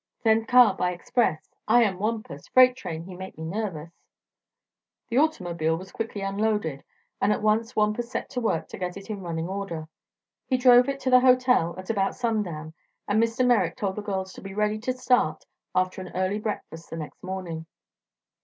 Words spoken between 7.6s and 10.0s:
Wampus set to work to get it in running order.